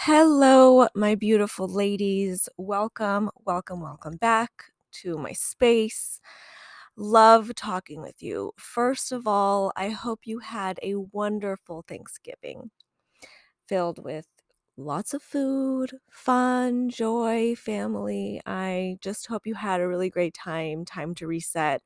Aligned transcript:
Hello, 0.00 0.86
my 0.94 1.14
beautiful 1.14 1.68
ladies. 1.68 2.48
Welcome, 2.56 3.30
welcome, 3.44 3.80
welcome 3.80 4.16
back 4.16 4.72
to 5.02 5.18
my 5.18 5.32
space. 5.32 6.20
Love 6.96 7.54
talking 7.54 8.00
with 8.02 8.22
you. 8.22 8.52
First 8.58 9.12
of 9.12 9.26
all, 9.26 9.72
I 9.76 9.90
hope 9.90 10.20
you 10.24 10.38
had 10.40 10.78
a 10.82 10.94
wonderful 10.96 11.84
Thanksgiving 11.86 12.70
filled 13.68 14.04
with 14.04 14.26
lots 14.76 15.14
of 15.14 15.22
food, 15.22 15.92
fun, 16.10 16.90
joy, 16.90 17.54
family. 17.56 18.40
I 18.46 18.98
just 19.00 19.26
hope 19.28 19.46
you 19.46 19.54
had 19.54 19.80
a 19.80 19.88
really 19.88 20.10
great 20.10 20.34
time, 20.34 20.84
time 20.84 21.14
to 21.16 21.26
reset, 21.26 21.82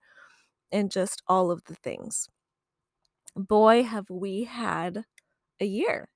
and 0.72 0.90
just 0.90 1.22
all 1.29 1.50
of 1.50 1.64
the 1.64 1.74
things. 1.76 2.29
Boy, 3.36 3.82
have 3.82 4.08
we 4.08 4.44
had 4.44 5.04
a 5.60 5.66
year. 5.66 6.08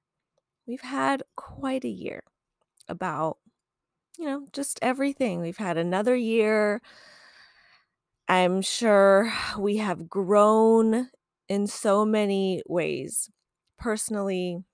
We've 0.66 0.80
had 0.80 1.22
quite 1.36 1.84
a 1.84 1.88
year 1.88 2.24
about, 2.88 3.38
you 4.18 4.24
know, 4.27 4.46
just 4.52 4.78
everything. 4.82 5.41
We've 5.41 5.56
had 5.56 5.77
another 5.77 6.16
year. 6.16 6.82
I'm 8.28 8.62
sure 8.62 9.32
we 9.58 9.77
have 9.77 10.08
grown 10.08 11.10
in 11.48 11.66
so 11.68 12.05
many 12.05 12.62
ways, 12.66 13.30
personally, 13.78 14.64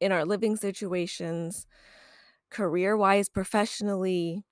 in 0.00 0.12
our 0.12 0.24
living 0.24 0.56
situations, 0.56 1.66
career 2.50 2.96
wise, 2.96 3.28
professionally, 3.28 4.44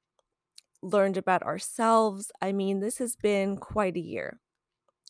learned 0.83 1.17
about 1.17 1.43
ourselves. 1.45 2.33
I 2.41 2.53
mean, 2.53 2.81
this 2.81 2.99
has 2.99 3.17
been 3.17 3.57
quite 3.57 3.97
a 3.97 4.01
year. 4.01 4.41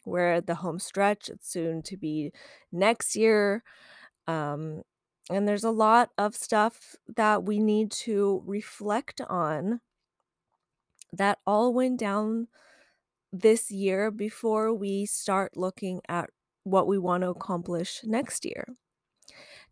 We're 0.04 0.34
at 0.34 0.46
the 0.46 0.56
home 0.56 0.78
stretch. 0.78 1.28
It's 1.28 1.48
soon 1.48 1.82
to 1.82 1.96
be 1.96 2.32
next 2.70 3.16
year. 3.16 3.62
Um, 4.26 4.82
and 5.30 5.46
there's 5.46 5.64
a 5.64 5.70
lot 5.70 6.10
of 6.18 6.34
stuff 6.34 6.96
that 7.16 7.44
we 7.44 7.58
need 7.58 7.90
to 7.92 8.42
reflect 8.44 9.20
on 9.28 9.80
that 11.12 11.38
all 11.46 11.72
went 11.72 11.98
down 12.00 12.48
this 13.32 13.70
year 13.70 14.10
before 14.10 14.72
we 14.74 15.06
start 15.06 15.56
looking 15.56 16.00
at 16.08 16.30
what 16.64 16.86
we 16.86 16.98
want 16.98 17.22
to 17.22 17.30
accomplish 17.30 18.00
next 18.04 18.44
year. 18.44 18.66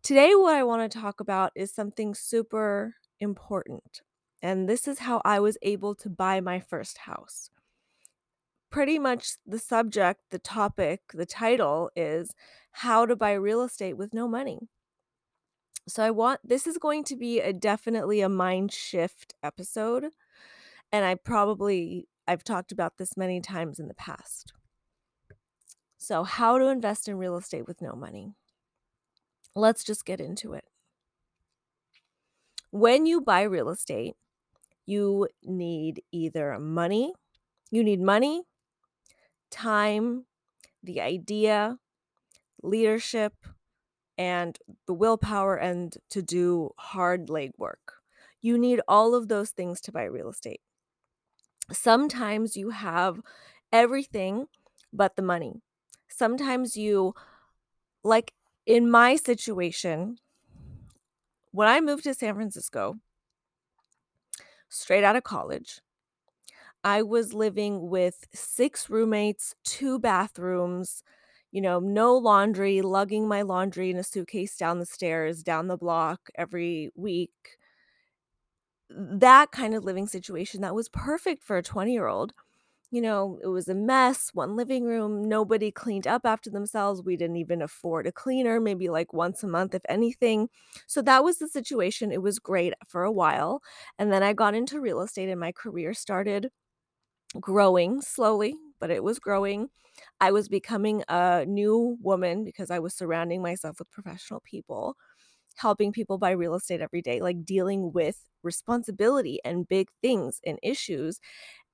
Today, 0.03 0.33
what 0.33 0.55
I 0.55 0.63
want 0.63 0.91
to 0.91 0.99
talk 0.99 1.19
about 1.19 1.51
is 1.55 1.71
something 1.71 2.15
super 2.15 2.95
important. 3.19 4.01
And 4.41 4.67
this 4.67 4.87
is 4.87 4.99
how 4.99 5.21
I 5.23 5.39
was 5.39 5.57
able 5.61 5.93
to 5.95 6.09
buy 6.09 6.41
my 6.41 6.59
first 6.59 6.99
house. 6.99 7.51
Pretty 8.71 8.97
much 8.97 9.33
the 9.45 9.59
subject, 9.59 10.21
the 10.31 10.39
topic, 10.39 11.01
the 11.13 11.25
title 11.25 11.91
is 11.93 12.33
How 12.71 13.05
to 13.05 13.17
Buy 13.17 13.33
Real 13.33 13.61
Estate 13.63 13.97
with 13.97 14.13
No 14.13 14.29
Money. 14.29 14.69
So, 15.87 16.03
I 16.03 16.11
want 16.11 16.39
this 16.43 16.65
is 16.65 16.77
going 16.77 17.03
to 17.05 17.17
be 17.17 17.41
a 17.41 17.51
definitely 17.51 18.21
a 18.21 18.29
mind 18.29 18.71
shift 18.71 19.33
episode. 19.43 20.05
And 20.89 21.03
I 21.03 21.15
probably 21.15 22.07
I've 22.27 22.45
talked 22.45 22.71
about 22.71 22.97
this 22.97 23.17
many 23.17 23.41
times 23.41 23.77
in 23.77 23.89
the 23.89 23.93
past. 23.93 24.53
So, 25.97 26.23
how 26.23 26.57
to 26.57 26.67
invest 26.67 27.09
in 27.09 27.17
real 27.17 27.35
estate 27.35 27.67
with 27.67 27.81
no 27.81 27.93
money. 27.93 28.35
Let's 29.53 29.83
just 29.83 30.05
get 30.05 30.21
into 30.21 30.53
it. 30.53 30.63
When 32.69 33.05
you 33.05 33.19
buy 33.19 33.41
real 33.41 33.67
estate, 33.67 34.15
you 34.85 35.27
need 35.43 36.03
either 36.13 36.57
money, 36.57 37.13
you 37.69 37.83
need 37.83 37.99
money, 37.99 38.43
time, 39.51 40.25
the 40.83 41.01
idea, 41.01 41.77
leadership, 42.63 43.33
and 44.17 44.57
the 44.87 44.93
willpower 44.93 45.55
and 45.57 45.97
to 46.09 46.21
do 46.21 46.71
hard 46.77 47.29
leg 47.29 47.51
work. 47.57 47.95
You 48.41 48.57
need 48.57 48.81
all 48.87 49.15
of 49.15 49.27
those 49.27 49.51
things 49.51 49.81
to 49.81 49.91
buy 49.91 50.03
real 50.03 50.29
estate. 50.29 50.61
Sometimes 51.71 52.57
you 52.57 52.71
have 52.71 53.21
everything 53.71 54.47
but 54.91 55.15
the 55.15 55.21
money. 55.21 55.61
Sometimes 56.09 56.75
you, 56.75 57.13
like 58.03 58.33
in 58.65 58.89
my 58.89 59.15
situation, 59.15 60.17
when 61.51 61.67
I 61.67 61.81
moved 61.81 62.03
to 62.05 62.13
San 62.13 62.35
Francisco, 62.35 62.95
straight 64.69 65.03
out 65.03 65.15
of 65.15 65.23
college, 65.23 65.81
I 66.83 67.01
was 67.03 67.33
living 67.33 67.89
with 67.89 68.27
six 68.33 68.89
roommates, 68.89 69.55
two 69.63 69.99
bathrooms, 69.99 71.03
you 71.51 71.61
know, 71.61 71.79
no 71.79 72.15
laundry, 72.17 72.81
lugging 72.81 73.27
my 73.27 73.41
laundry 73.43 73.89
in 73.91 73.97
a 73.97 74.03
suitcase 74.03 74.57
down 74.57 74.79
the 74.79 74.85
stairs, 74.85 75.43
down 75.43 75.67
the 75.67 75.77
block 75.77 76.29
every 76.35 76.89
week. 76.95 77.57
That 78.89 79.51
kind 79.51 79.73
of 79.73 79.85
living 79.85 80.07
situation 80.07 80.61
that 80.61 80.75
was 80.75 80.89
perfect 80.89 81.43
for 81.43 81.57
a 81.57 81.63
20 81.63 81.93
year 81.93 82.07
old. 82.07 82.33
You 82.91 83.01
know, 83.01 83.39
it 83.43 83.47
was 83.47 83.67
a 83.69 83.75
mess, 83.75 84.31
one 84.33 84.55
living 84.55 84.85
room, 84.85 85.23
nobody 85.27 85.71
cleaned 85.71 86.07
up 86.07 86.25
after 86.25 86.49
themselves. 86.49 87.03
We 87.03 87.17
didn't 87.17 87.37
even 87.37 87.61
afford 87.61 88.07
a 88.07 88.11
cleaner, 88.13 88.61
maybe 88.61 88.89
like 88.89 89.13
once 89.13 89.43
a 89.43 89.47
month, 89.47 89.75
if 89.75 89.83
anything. 89.89 90.49
So 90.87 91.01
that 91.03 91.23
was 91.23 91.39
the 91.39 91.49
situation. 91.49 92.11
It 92.13 92.21
was 92.23 92.39
great 92.39 92.73
for 92.87 93.03
a 93.03 93.11
while. 93.11 93.61
And 93.99 94.11
then 94.13 94.23
I 94.23 94.33
got 94.33 94.55
into 94.55 94.81
real 94.81 95.01
estate 95.01 95.29
and 95.29 95.39
my 95.39 95.51
career 95.53 95.93
started 95.93 96.51
growing 97.39 98.01
slowly, 98.01 98.55
but 98.79 98.91
it 98.91 99.03
was 99.03 99.19
growing. 99.19 99.69
I 100.19 100.31
was 100.31 100.47
becoming 100.49 101.03
a 101.09 101.45
new 101.45 101.97
woman 102.01 102.43
because 102.43 102.71
I 102.71 102.79
was 102.79 102.93
surrounding 102.95 103.41
myself 103.41 103.79
with 103.79 103.91
professional 103.91 104.41
people, 104.41 104.95
helping 105.57 105.91
people 105.91 106.17
buy 106.17 106.31
real 106.31 106.55
estate 106.55 106.81
every 106.81 107.01
day, 107.01 107.21
like 107.21 107.45
dealing 107.45 107.93
with 107.93 108.19
responsibility 108.43 109.39
and 109.45 109.67
big 109.67 109.89
things 110.01 110.39
and 110.45 110.59
issues. 110.63 111.19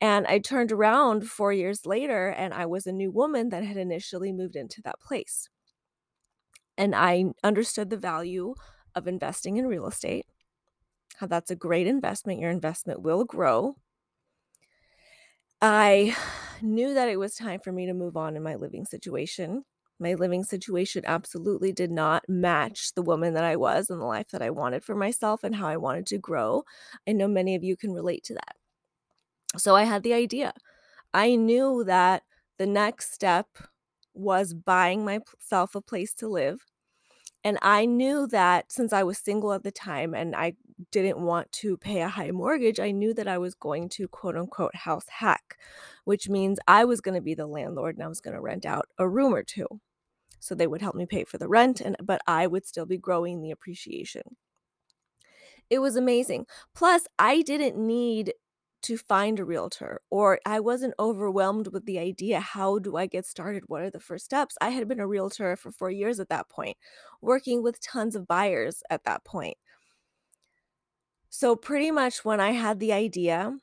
And 0.01 0.27
I 0.27 0.39
turned 0.39 0.71
around 0.71 1.29
four 1.29 1.53
years 1.53 1.85
later 1.85 2.29
and 2.29 2.53
I 2.53 2.65
was 2.65 2.87
a 2.87 2.93
new 2.93 3.11
woman 3.11 3.49
that 3.49 3.63
had 3.63 3.77
initially 3.77 4.33
moved 4.33 4.55
into 4.55 4.81
that 4.83 4.99
place. 5.01 5.49
And 6.77 6.95
I 6.95 7.25
understood 7.43 7.89
the 7.89 7.97
value 7.97 8.55
of 8.95 9.07
investing 9.07 9.57
in 9.57 9.67
real 9.67 9.87
estate, 9.87 10.25
how 11.17 11.27
that's 11.27 11.51
a 11.51 11.55
great 11.55 11.87
investment. 11.87 12.39
Your 12.39 12.51
investment 12.51 13.01
will 13.01 13.25
grow. 13.25 13.77
I 15.61 16.15
knew 16.61 16.93
that 16.93 17.09
it 17.09 17.17
was 17.19 17.35
time 17.35 17.59
for 17.59 17.71
me 17.71 17.85
to 17.85 17.93
move 17.93 18.17
on 18.17 18.35
in 18.35 18.43
my 18.43 18.55
living 18.55 18.85
situation. 18.85 19.63
My 19.99 20.13
living 20.13 20.43
situation 20.43 21.03
absolutely 21.07 21.71
did 21.71 21.91
not 21.91 22.23
match 22.29 22.93
the 22.93 23.01
woman 23.01 23.33
that 23.33 23.43
I 23.43 23.55
was 23.55 23.89
and 23.89 23.99
the 23.99 24.05
life 24.05 24.29
that 24.29 24.43
I 24.43 24.51
wanted 24.51 24.83
for 24.83 24.93
myself 24.95 25.43
and 25.43 25.55
how 25.55 25.67
I 25.67 25.77
wanted 25.77 26.05
to 26.07 26.19
grow. 26.19 26.63
I 27.07 27.13
know 27.13 27.27
many 27.27 27.55
of 27.55 27.63
you 27.63 27.75
can 27.75 27.93
relate 27.93 28.23
to 28.25 28.35
that. 28.35 28.55
So 29.57 29.75
I 29.75 29.83
had 29.83 30.03
the 30.03 30.13
idea. 30.13 30.53
I 31.13 31.35
knew 31.35 31.83
that 31.85 32.23
the 32.57 32.67
next 32.67 33.13
step 33.13 33.47
was 34.13 34.53
buying 34.53 35.05
myself 35.05 35.75
a 35.75 35.81
place 35.81 36.13
to 36.15 36.27
live. 36.27 36.61
And 37.47 37.57
I 37.61 37.85
knew 37.85 38.27
that 38.27 38.73
since 38.73 38.91
I 38.91 39.03
was 39.03 39.17
single 39.17 39.53
at 39.53 39.63
the 39.63 39.71
time 39.71 40.13
and 40.13 40.35
I 40.35 40.55
didn't 40.91 41.21
want 41.21 41.49
to 41.53 41.77
pay 41.77 42.01
a 42.01 42.09
high 42.09 42.31
mortgage, 42.31 42.77
I 42.77 42.91
knew 42.91 43.13
that 43.13 43.25
I 43.25 43.37
was 43.37 43.55
going 43.55 43.87
to 43.91 44.09
quote 44.09 44.35
unquote 44.35 44.75
house 44.75 45.05
hack, 45.07 45.57
which 46.03 46.27
means 46.27 46.59
I 46.67 46.83
was 46.83 46.99
going 46.99 47.15
to 47.15 47.21
be 47.21 47.35
the 47.35 47.47
landlord 47.47 47.95
and 47.95 48.03
I 48.03 48.09
was 48.09 48.19
going 48.19 48.33
to 48.33 48.41
rent 48.41 48.65
out 48.65 48.87
a 48.97 49.07
room 49.07 49.33
or 49.33 49.43
two. 49.43 49.65
So 50.41 50.55
they 50.55 50.67
would 50.67 50.81
help 50.81 50.93
me 50.93 51.05
pay 51.05 51.23
for 51.23 51.37
the 51.37 51.47
rent 51.47 51.79
and 51.79 51.95
but 52.03 52.19
I 52.27 52.47
would 52.47 52.65
still 52.65 52.85
be 52.85 52.97
growing 52.97 53.41
the 53.41 53.51
appreciation. 53.51 54.23
It 55.69 55.79
was 55.79 55.95
amazing. 55.95 56.47
Plus, 56.75 57.07
I 57.17 57.43
didn't 57.43 57.77
need 57.77 58.33
to 58.87 58.97
find 58.97 59.39
a 59.39 59.45
realtor 59.45 60.01
or 60.09 60.39
I 60.45 60.59
wasn't 60.59 60.95
overwhelmed 60.99 61.67
with 61.67 61.85
the 61.85 61.99
idea 61.99 62.39
how 62.39 62.79
do 62.79 62.97
I 62.97 63.05
get 63.05 63.25
started? 63.25 63.63
What 63.67 63.83
are 63.83 63.89
the 63.89 63.99
first 63.99 64.25
steps? 64.25 64.57
I 64.59 64.69
had 64.69 64.87
been 64.87 64.99
a 64.99 65.07
realtor 65.07 65.55
for 65.55 65.71
4 65.71 65.91
years 65.91 66.19
at 66.19 66.29
that 66.29 66.49
point, 66.49 66.77
working 67.21 67.63
with 67.63 67.79
tons 67.81 68.15
of 68.15 68.27
buyers 68.27 68.83
at 68.89 69.03
that 69.05 69.23
point. 69.23 69.57
So 71.29 71.55
pretty 71.55 71.91
much 71.91 72.25
when 72.25 72.39
I 72.39 72.51
had 72.51 72.79
the 72.79 72.93
idea, 72.93 73.57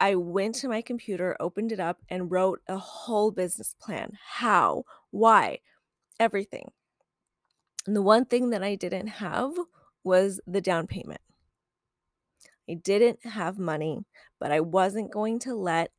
I 0.00 0.16
went 0.16 0.56
to 0.56 0.68
my 0.68 0.82
computer, 0.82 1.36
opened 1.40 1.72
it 1.72 1.80
up 1.80 2.02
and 2.08 2.30
wrote 2.30 2.60
a 2.68 2.76
whole 2.76 3.30
business 3.30 3.74
plan. 3.80 4.18
How? 4.22 4.84
Why? 5.10 5.60
Everything. 6.18 6.72
And 7.86 7.94
the 7.94 8.02
one 8.02 8.24
thing 8.24 8.50
that 8.50 8.62
I 8.62 8.74
didn't 8.74 9.06
have 9.06 9.52
was 10.02 10.40
the 10.46 10.60
down 10.60 10.86
payment. 10.86 11.20
I 12.68 12.74
didn't 12.74 13.24
have 13.26 13.58
money, 13.58 14.06
but 14.44 14.52
I 14.52 14.60
wasn't 14.60 15.10
going 15.10 15.38
to 15.38 15.54
let 15.54 15.90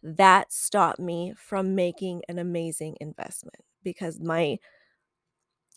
that 0.00 0.52
stop 0.52 1.00
me 1.00 1.34
from 1.36 1.74
making 1.74 2.22
an 2.28 2.38
amazing 2.38 2.96
investment 3.00 3.64
because 3.82 4.20
my 4.20 4.58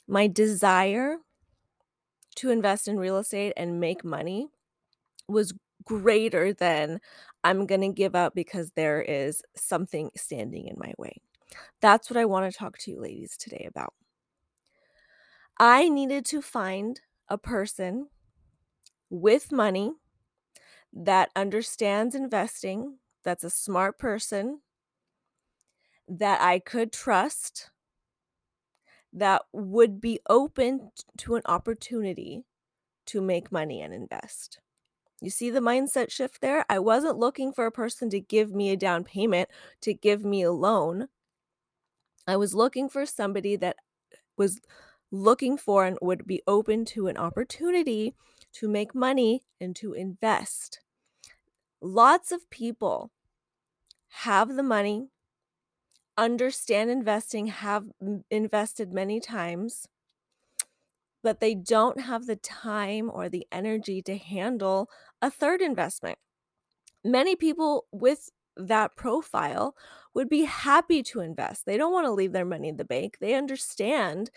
my 0.08 0.28
desire 0.28 1.18
to 2.36 2.52
invest 2.52 2.88
in 2.88 3.00
real 3.00 3.18
estate 3.18 3.54
and 3.58 3.80
make 3.80 4.06
money 4.06 4.46
was 5.28 5.56
greater 5.86 6.54
than 6.54 7.02
I'm 7.44 7.66
going 7.66 7.82
to 7.82 7.90
give 7.90 8.14
up 8.14 8.36
because 8.36 8.70
there 8.76 9.02
is 9.02 9.42
something 9.56 10.12
standing 10.16 10.68
in 10.68 10.76
my 10.78 10.94
way. 11.00 11.20
That's 11.82 12.12
what 12.12 12.18
I 12.18 12.26
want 12.26 12.52
to 12.52 12.56
talk 12.56 12.78
to 12.78 12.92
you 12.92 13.02
ladies 13.02 13.36
today 13.38 13.66
about. 13.68 13.96
I 15.60 15.90
needed 15.90 16.26
to 16.26 16.44
find 16.44 17.02
a 17.28 17.40
person 17.40 18.10
with 19.10 19.52
money 19.52 19.94
that 20.94 21.32
understands 21.36 22.16
investing, 22.16 23.00
that's 23.24 23.44
a 23.44 23.50
smart 23.50 23.98
person, 23.98 24.62
that 26.08 26.42
I 26.42 26.60
could 26.60 26.94
trust, 26.94 27.72
that 29.12 29.44
would 29.52 30.00
be 30.02 30.20
open 30.30 30.92
to 31.18 31.36
an 31.36 31.42
opportunity 31.46 32.46
to 33.06 33.22
make 33.22 33.52
money 33.52 33.82
and 33.82 33.94
invest. 33.94 34.60
You 35.22 35.30
see 35.30 35.50
the 35.50 35.60
mindset 35.60 36.12
shift 36.12 36.42
there? 36.42 36.66
I 36.70 36.80
wasn't 36.80 37.18
looking 37.18 37.54
for 37.54 37.66
a 37.66 37.72
person 37.72 38.10
to 38.10 38.20
give 38.20 38.54
me 38.54 38.72
a 38.72 38.78
down 38.78 39.04
payment, 39.04 39.50
to 39.82 39.94
give 39.94 40.26
me 40.26 40.44
a 40.44 40.52
loan. 40.52 41.08
I 42.28 42.36
was 42.38 42.54
looking 42.54 42.90
for 42.90 43.06
somebody 43.06 43.56
that 43.58 43.78
was 44.36 44.60
looking 45.12 45.58
for 45.58 45.86
and 45.86 45.98
would 46.02 46.26
be 46.26 46.42
open 46.48 46.86
to 46.86 47.08
an 47.08 47.18
opportunity 47.18 48.16
to 48.54 48.68
make 48.68 48.96
money 48.96 49.44
and 49.62 49.76
to 49.78 49.94
invest. 49.94 50.83
Lots 51.86 52.32
of 52.32 52.50
people 52.50 53.12
have 54.08 54.56
the 54.56 54.64
money, 54.64 55.10
understand 56.18 56.90
investing, 56.90 57.48
have 57.48 57.88
invested 58.32 58.94
many 58.94 59.20
times, 59.20 59.90
but 61.22 61.42
they 61.42 61.54
don't 61.54 62.00
have 62.00 62.26
the 62.26 62.38
time 62.38 63.12
or 63.14 63.28
the 63.28 63.46
energy 63.52 64.02
to 64.04 64.18
handle 64.18 64.90
a 65.22 65.30
third 65.30 65.62
investment. 65.62 66.20
Many 67.04 67.36
people 67.36 67.86
with 67.92 68.30
that 68.56 68.96
profile 68.96 69.76
would 70.14 70.30
be 70.30 70.44
happy 70.44 71.04
to 71.04 71.20
invest. 71.20 71.66
They 71.66 71.76
don't 71.76 71.92
want 71.92 72.06
to 72.06 72.14
leave 72.14 72.32
their 72.32 72.46
money 72.46 72.70
in 72.70 72.78
the 72.78 72.86
bank. 72.86 73.18
They 73.20 73.34
understand 73.34 74.32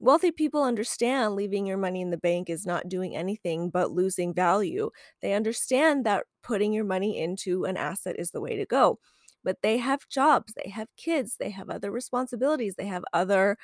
Wealthy 0.00 0.30
people 0.30 0.62
understand 0.62 1.34
leaving 1.34 1.66
your 1.66 1.76
money 1.76 2.00
in 2.00 2.10
the 2.10 2.16
bank 2.16 2.48
is 2.48 2.64
not 2.64 2.88
doing 2.88 3.16
anything 3.16 3.68
but 3.70 3.90
losing 3.90 4.32
value. 4.32 4.90
They 5.22 5.32
understand 5.34 6.06
that 6.06 6.26
putting 6.42 6.72
your 6.72 6.84
money 6.84 7.18
into 7.18 7.64
an 7.64 7.76
asset 7.76 8.16
is 8.18 8.30
the 8.30 8.40
way 8.40 8.56
to 8.56 8.64
go. 8.66 9.00
But 9.44 9.62
they 9.62 9.78
have 9.78 10.08
jobs, 10.08 10.52
they 10.54 10.70
have 10.70 10.88
kids, 10.96 11.36
they 11.38 11.50
have 11.50 11.70
other 11.70 11.90
responsibilities, 11.90 12.76
they 12.76 12.86
have 12.86 13.04
other, 13.12 13.56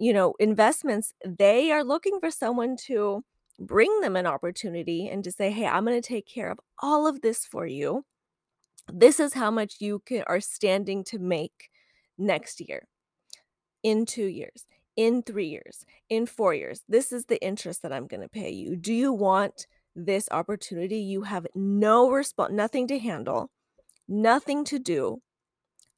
you 0.00 0.12
know, 0.12 0.34
investments. 0.40 1.14
They 1.26 1.72
are 1.72 1.84
looking 1.84 2.20
for 2.20 2.30
someone 2.30 2.76
to 2.88 3.24
bring 3.60 4.00
them 4.00 4.16
an 4.16 4.26
opportunity 4.26 5.08
and 5.08 5.24
to 5.24 5.32
say, 5.32 5.50
"Hey, 5.50 5.66
I'm 5.66 5.84
going 5.86 6.00
to 6.00 6.08
take 6.08 6.26
care 6.26 6.50
of 6.50 6.60
all 6.80 7.06
of 7.06 7.22
this 7.22 7.46
for 7.46 7.66
you. 7.66 8.04
This 8.92 9.20
is 9.20 9.34
how 9.34 9.50
much 9.50 9.76
you 9.80 10.00
can, 10.06 10.24
are 10.28 10.40
standing 10.40 11.04
to 11.04 11.18
make 11.18 11.70
next 12.18 12.60
year." 12.60 12.88
In 13.82 14.06
2 14.06 14.26
years 14.26 14.66
in 15.00 15.22
three 15.22 15.48
years, 15.48 15.86
in 16.10 16.26
four 16.26 16.52
years, 16.52 16.82
this 16.86 17.10
is 17.10 17.24
the 17.24 17.42
interest 17.42 17.80
that 17.80 17.90
I'm 17.90 18.06
going 18.06 18.20
to 18.20 18.28
pay 18.28 18.50
you. 18.50 18.76
Do 18.76 18.92
you 18.92 19.14
want 19.14 19.66
this 19.96 20.28
opportunity? 20.30 20.98
You 20.98 21.22
have 21.22 21.46
no 21.54 22.10
response, 22.10 22.52
nothing 22.52 22.86
to 22.88 22.98
handle, 22.98 23.50
nothing 24.06 24.62
to 24.66 24.78
do. 24.78 25.22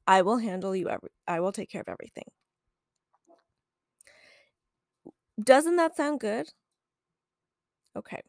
I 0.07 0.21
will 0.21 0.37
handle 0.37 0.73
you 0.73 0.87
every, 0.87 1.09
I 1.27 1.41
will 1.41 1.51
take 1.51 1.69
care 1.69 1.81
of 1.81 1.89
everything. 1.89 2.23
Doesn't 5.37 5.75
that 5.75 5.97
sound 5.97 6.21
good? 6.21 6.47
Okay. 7.97 8.21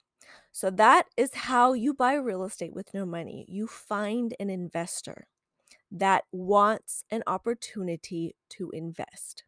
So 0.50 0.70
that 0.70 1.06
is 1.16 1.34
how 1.34 1.72
you 1.72 1.94
buy 1.94 2.14
real 2.14 2.42
estate 2.42 2.74
with 2.74 2.92
no 2.92 3.06
money. 3.06 3.46
You 3.48 3.68
find 3.68 4.34
an 4.40 4.50
investor 4.50 5.28
that 5.92 6.24
wants 6.32 7.04
an 7.12 7.22
opportunity 7.28 8.34
to 8.50 8.70
invest. 8.70 9.44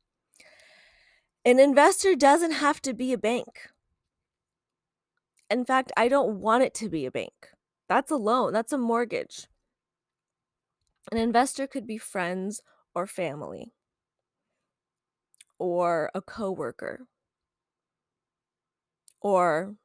An 1.46 1.60
investor 1.60 2.16
doesn't 2.16 2.50
have 2.50 2.82
to 2.82 2.92
be 2.92 3.12
a 3.12 3.18
bank. 3.18 3.68
In 5.48 5.64
fact, 5.64 5.92
I 5.96 6.08
don't 6.08 6.40
want 6.40 6.64
it 6.64 6.74
to 6.74 6.88
be 6.88 7.06
a 7.06 7.10
bank. 7.12 7.50
That's 7.88 8.10
a 8.10 8.16
loan, 8.16 8.52
that's 8.52 8.72
a 8.72 8.78
mortgage. 8.78 9.46
An 11.12 11.18
investor 11.18 11.68
could 11.68 11.86
be 11.86 11.98
friends 11.98 12.62
or 12.96 13.06
family 13.06 13.72
or 15.60 16.10
a 16.16 16.20
coworker 16.20 17.06
or 19.20 19.76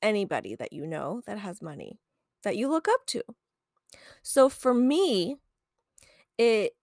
anybody 0.00 0.54
that 0.54 0.72
you 0.72 0.86
know 0.86 1.22
that 1.26 1.38
has 1.38 1.60
money 1.60 1.98
that 2.44 2.56
you 2.56 2.68
look 2.68 2.86
up 2.86 3.04
to. 3.06 3.24
So 4.22 4.48
for 4.48 4.72
me, 4.72 5.38
it 6.38 6.74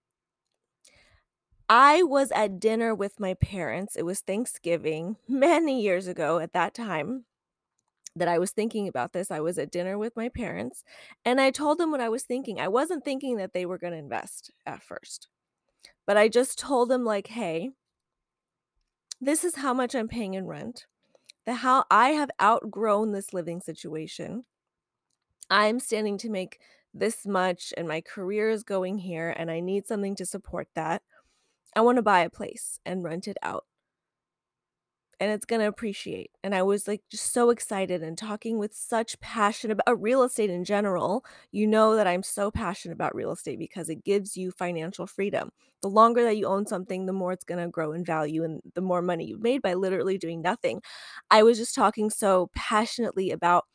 I 1.70 2.04
was 2.04 2.32
at 2.32 2.60
dinner 2.60 2.96
with 2.96 3.20
my 3.20 3.34
parents. 3.34 3.96
It 3.96 4.06
was 4.06 4.22
Thanksgiving 4.22 5.18
many 5.28 5.82
years 5.82 6.08
ago 6.08 6.40
at 6.40 6.54
that 6.54 6.74
time 6.74 7.26
that 8.16 8.28
I 8.28 8.40
was 8.40 8.52
thinking 8.52 8.88
about 8.88 9.14
this. 9.14 9.30
I 9.30 9.42
was 9.42 9.58
at 9.60 9.72
dinner 9.72 9.98
with 9.98 10.16
my 10.16 10.30
parents 10.30 10.84
and 11.24 11.40
I 11.40 11.52
told 11.52 11.78
them 11.78 11.92
what 11.92 12.02
I 12.02 12.10
was 12.10 12.24
thinking. 12.24 12.60
I 12.60 12.68
wasn't 12.68 13.06
thinking 13.06 13.38
that 13.38 13.54
they 13.54 13.66
were 13.66 13.78
going 13.78 13.94
to 13.94 14.00
invest 14.00 14.52
at 14.66 14.82
first, 14.82 15.28
but 16.06 16.18
I 16.18 16.28
just 16.28 16.58
told 16.58 16.90
them, 16.90 17.04
like, 17.04 17.28
hey, 17.28 17.72
this 19.20 19.44
is 19.44 19.56
how 19.56 19.74
much 19.74 19.94
I'm 19.94 20.08
paying 20.08 20.34
in 20.34 20.48
rent, 20.48 20.86
the 21.46 21.56
how 21.56 21.86
I 21.92 22.10
have 22.10 22.32
outgrown 22.42 23.12
this 23.12 23.34
living 23.34 23.62
situation. 23.62 24.46
I'm 25.50 25.80
standing 25.80 26.18
to 26.20 26.30
make 26.30 26.60
this 26.94 27.26
much 27.26 27.74
and 27.78 27.88
my 27.88 28.02
career 28.02 28.50
is 28.50 28.64
going 28.64 28.98
here 29.00 29.30
and 29.38 29.52
I 29.52 29.60
need 29.60 29.86
something 29.86 30.16
to 30.16 30.26
support 30.26 30.68
that. 30.76 31.02
I 31.78 31.82
want 31.82 31.98
to 31.98 32.02
buy 32.02 32.22
a 32.22 32.30
place 32.32 32.80
and 32.88 33.04
rent 33.04 33.28
it 33.28 33.38
out. 33.44 33.66
And 35.20 35.32
it's 35.32 35.46
going 35.46 35.62
to 35.62 35.68
appreciate. 35.68 36.32
And 36.44 36.56
I 36.56 36.64
was 36.64 36.88
like 36.88 37.04
just 37.12 37.32
so 37.32 37.52
excited 37.52 38.02
and 38.02 38.18
talking 38.18 38.58
with 38.58 38.74
such 38.74 39.20
passion 39.20 39.70
about 39.70 39.88
uh, 39.88 39.96
real 39.96 40.24
estate 40.24 40.50
in 40.50 40.64
general. 40.64 41.24
You 41.52 41.68
know 41.68 41.96
that 41.96 42.08
I'm 42.08 42.24
so 42.24 42.50
passionate 42.50 42.96
about 42.96 43.14
real 43.14 43.32
estate 43.32 43.60
because 43.60 43.90
it 43.90 44.04
gives 44.04 44.36
you 44.36 44.50
financial 44.50 45.06
freedom. 45.06 45.52
The 45.84 45.88
longer 45.88 46.24
that 46.24 46.38
you 46.38 46.48
own 46.48 46.66
something, 46.66 47.06
the 47.06 47.14
more 47.14 47.32
it's 47.32 47.46
going 47.46 47.64
to 47.64 47.70
grow 47.70 47.92
in 47.92 48.04
value 48.04 48.44
and 48.44 48.60
the 48.74 48.82
more 48.82 49.04
money 49.04 49.26
you've 49.26 49.44
made 49.44 49.62
by 49.62 49.76
literally 49.76 50.18
doing 50.18 50.42
nothing. 50.42 50.82
I 51.30 51.44
was 51.44 51.60
just 51.60 51.76
talking 51.76 52.10
so 52.10 52.50
passionately 52.56 53.30
about 53.30 53.66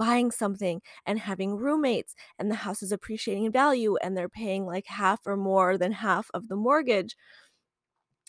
buying 0.00 0.30
something 0.30 0.80
and 1.04 1.18
having 1.18 1.56
roommates 1.56 2.14
and 2.38 2.50
the 2.50 2.54
house 2.54 2.82
is 2.82 2.90
appreciating 2.90 3.44
in 3.44 3.52
value 3.52 3.96
and 3.98 4.16
they're 4.16 4.30
paying 4.30 4.64
like 4.64 4.86
half 4.86 5.20
or 5.26 5.36
more 5.36 5.76
than 5.76 5.92
half 5.92 6.30
of 6.32 6.48
the 6.48 6.56
mortgage 6.56 7.14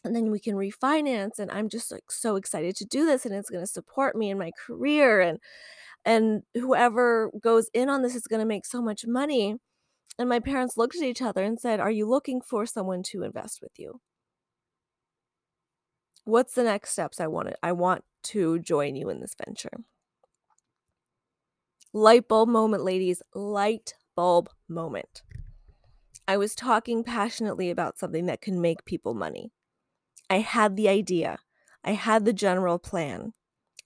and 0.04 0.16
then 0.16 0.32
we 0.32 0.40
can 0.40 0.56
refinance 0.56 1.40
and 1.40 1.52
i'm 1.52 1.70
just 1.70 1.92
like 1.92 2.12
so 2.12 2.36
excited 2.36 2.76
to 2.76 2.86
do 2.86 3.06
this 3.06 3.26
and 3.26 3.34
it's 3.36 3.50
going 3.50 3.64
to 3.64 3.72
support 3.72 4.16
me 4.16 4.30
in 4.30 4.38
my 4.38 4.52
career 4.66 5.22
and 5.22 5.40
and 6.04 6.42
whoever 6.56 7.32
goes 7.42 7.70
in 7.74 7.90
on 7.90 8.02
this 8.02 8.16
is 8.16 8.28
going 8.28 8.40
to 8.40 8.46
make 8.46 8.66
so 8.66 8.82
much 8.82 9.06
money 9.06 9.56
and 10.18 10.28
my 10.28 10.40
parents 10.40 10.78
looked 10.78 10.96
at 10.96 11.04
each 11.04 11.22
other 11.22 11.44
and 11.44 11.60
said 11.60 11.80
are 11.80 11.92
you 11.92 12.08
looking 12.08 12.42
for 12.42 12.66
someone 12.66 13.04
to 13.04 13.24
invest 13.24 13.60
with 13.62 13.74
you 13.78 14.00
what's 16.26 16.54
the 16.56 16.64
next 16.64 16.92
steps 16.92 17.20
i 17.20 17.28
want 17.28 17.48
to, 17.48 17.56
i 17.64 17.72
want 17.72 18.04
to 18.24 18.60
join 18.60 18.96
you 18.96 19.10
in 19.10 19.20
this 19.20 19.36
venture 19.46 19.84
Light 21.94 22.30
bulb 22.30 22.48
moment, 22.48 22.86
ladies. 22.86 23.22
Light 23.36 23.96
bulb 24.16 24.50
moment. 24.70 25.24
I 26.26 26.38
was 26.38 26.56
talking 26.56 27.04
passionately 27.04 27.70
about 27.70 27.98
something 27.98 28.28
that 28.28 28.40
can 28.40 28.62
make 28.62 28.86
people 28.86 29.14
money. 29.14 29.52
I 30.32 30.40
had 30.40 30.78
the 30.78 30.90
idea, 30.90 31.38
I 31.84 31.92
had 31.94 32.26
the 32.26 32.34
general 32.34 32.80
plan. 32.80 33.34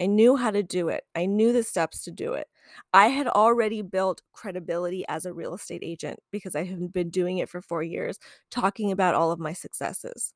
I 0.01 0.07
knew 0.07 0.37
how 0.37 0.51
to 0.51 0.63
do 0.63 0.89
it, 0.89 1.05
I 1.15 1.25
knew 1.25 1.51
the 1.53 1.63
steps 1.63 2.03
to 2.05 2.11
do 2.11 2.33
it. 2.35 2.47
I 2.93 3.07
had 3.09 3.27
already 3.27 3.81
built 3.81 4.21
credibility 4.33 5.05
as 5.09 5.25
a 5.25 5.33
real 5.33 5.55
estate 5.55 5.81
agent 5.83 6.19
because 6.31 6.55
I 6.55 6.63
had 6.65 6.93
been 6.93 7.09
doing 7.09 7.39
it 7.39 7.49
for 7.49 7.61
four 7.61 7.83
years, 7.83 8.19
talking 8.51 8.91
about 8.93 9.15
all 9.15 9.31
of 9.31 9.39
my 9.39 9.53
successes 9.53 10.33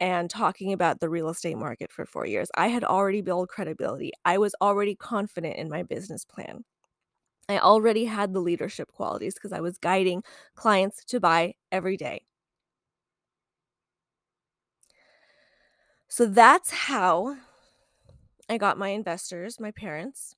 and 0.00 0.30
talking 0.30 0.72
about 0.72 1.00
the 1.00 1.10
real 1.10 1.28
estate 1.30 1.56
market 1.58 1.92
for 1.92 2.06
four 2.06 2.26
years. 2.26 2.50
I 2.56 2.68
had 2.68 2.84
already 2.84 3.22
built 3.22 3.48
credibility. 3.50 4.12
I 4.24 4.38
was 4.38 4.54
already 4.62 4.94
confident 4.96 5.56
in 5.58 5.68
my 5.70 5.82
business 5.84 6.24
plan. 6.24 6.64
I 7.48 7.58
already 7.60 8.06
had 8.06 8.34
the 8.34 8.40
leadership 8.40 8.92
qualities 8.92 9.34
because 9.34 9.52
I 9.52 9.60
was 9.60 9.78
guiding 9.78 10.24
clients 10.56 11.04
to 11.06 11.20
buy 11.20 11.54
every 11.72 11.96
day. 11.98 12.26
So 16.16 16.24
that's 16.24 16.70
how 16.70 17.36
I 18.48 18.56
got 18.56 18.78
my 18.78 18.88
investors, 18.88 19.60
my 19.60 19.70
parents, 19.70 20.34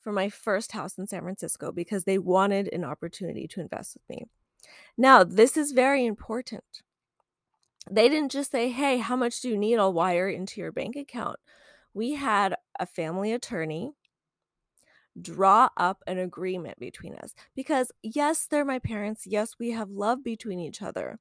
for 0.00 0.12
my 0.14 0.30
first 0.30 0.72
house 0.72 0.96
in 0.96 1.06
San 1.06 1.20
Francisco 1.20 1.72
because 1.72 2.04
they 2.04 2.16
wanted 2.16 2.72
an 2.72 2.84
opportunity 2.84 3.46
to 3.48 3.60
invest 3.60 3.96
with 3.96 4.08
me. 4.08 4.24
Now, 4.96 5.22
this 5.22 5.58
is 5.58 5.72
very 5.72 6.06
important. 6.06 6.64
They 7.90 8.08
didn't 8.08 8.32
just 8.32 8.50
say, 8.50 8.70
Hey, 8.70 8.96
how 8.96 9.14
much 9.14 9.42
do 9.42 9.50
you 9.50 9.58
need? 9.58 9.76
I'll 9.76 9.92
wire 9.92 10.30
into 10.30 10.58
your 10.58 10.72
bank 10.72 10.96
account. 10.96 11.38
We 11.92 12.12
had 12.12 12.54
a 12.78 12.86
family 12.86 13.34
attorney 13.34 13.92
draw 15.20 15.68
up 15.76 16.02
an 16.06 16.16
agreement 16.16 16.78
between 16.78 17.14
us 17.16 17.34
because 17.54 17.92
yes 18.02 18.46
they're 18.46 18.64
my 18.64 18.78
parents 18.78 19.26
yes 19.26 19.56
we 19.58 19.72
have 19.72 19.90
love 19.90 20.24
between 20.24 20.60
each 20.60 20.80
other 20.80 21.18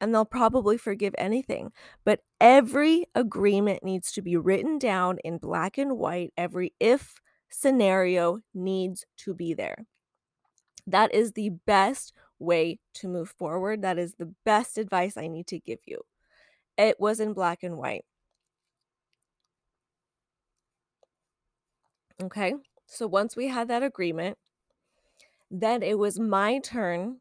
and 0.00 0.14
they'll 0.14 0.24
probably 0.24 0.76
forgive 0.76 1.14
anything 1.18 1.72
but 2.04 2.20
every 2.40 3.04
agreement 3.14 3.84
needs 3.84 4.12
to 4.12 4.22
be 4.22 4.36
written 4.36 4.78
down 4.78 5.18
in 5.24 5.38
black 5.38 5.78
and 5.78 5.98
white 5.98 6.32
every 6.36 6.72
if 6.80 7.20
scenario 7.50 8.40
needs 8.54 9.04
to 9.18 9.34
be 9.34 9.52
there. 9.52 9.86
That 10.86 11.12
is 11.14 11.32
the 11.32 11.50
best 11.50 12.12
way 12.38 12.78
to 12.94 13.08
move 13.08 13.28
forward. 13.28 13.82
That 13.82 13.98
is 13.98 14.14
the 14.14 14.32
best 14.44 14.78
advice 14.78 15.16
I 15.16 15.26
need 15.26 15.46
to 15.48 15.58
give 15.58 15.80
you. 15.86 16.00
It 16.78 16.98
was 16.98 17.20
in 17.20 17.34
black 17.34 17.62
and 17.62 17.76
white. 17.76 18.04
Okay, 22.22 22.54
so 22.86 23.06
once 23.06 23.34
we 23.34 23.48
had 23.48 23.68
that 23.68 23.82
agreement, 23.82 24.36
then 25.50 25.82
it 25.82 25.98
was 25.98 26.18
my 26.18 26.58
turn 26.58 27.20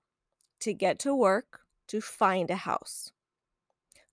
to 0.59 0.73
get 0.73 0.99
to 0.99 1.15
work 1.15 1.61
to 1.89 2.01
find 2.01 2.49
a 2.49 2.55
house. 2.55 3.11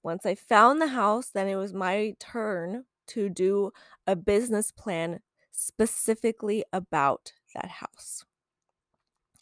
Once 0.03 0.27
I 0.27 0.35
found 0.35 0.81
the 0.81 0.89
house, 0.89 1.31
then 1.31 1.49
it 1.49 1.57
was 1.57 1.73
my 1.73 2.15
turn 2.19 2.85
to 3.09 3.29
do 3.29 3.73
a 4.07 4.17
business 4.17 4.71
plan 4.71 5.21
specifically 5.51 6.65
about 6.73 7.33
that 7.55 7.69
house. 7.69 8.25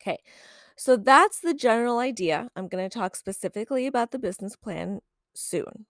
Okay, 0.01 0.19
so 0.77 0.97
that's 0.97 1.41
the 1.41 1.55
general 1.55 1.99
idea. 1.99 2.51
I'm 2.57 2.69
going 2.69 2.89
to 2.89 2.95
talk 2.99 3.17
specifically 3.17 3.87
about 3.87 4.11
the 4.11 4.19
business 4.19 4.57
plan 4.57 5.01
soon. 5.35 5.87